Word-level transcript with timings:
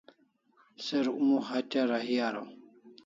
Se 0.83 0.97
Rukmu 1.05 1.37
hatya 1.47 1.81
rahi 1.89 2.15
araw 2.27 2.47